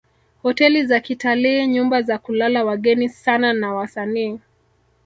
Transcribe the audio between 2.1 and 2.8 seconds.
kulala